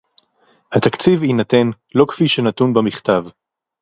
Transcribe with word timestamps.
התקציב 0.71 1.23
יינתן 1.23 1.69
לא 1.95 2.05
כפי 2.09 2.27
שנתון 2.27 2.73
במכתב 2.73 3.23